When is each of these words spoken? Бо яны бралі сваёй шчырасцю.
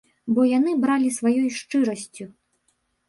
Бо 0.35 0.45
яны 0.57 0.71
бралі 0.85 1.09
сваёй 1.19 1.49
шчырасцю. 1.61 2.25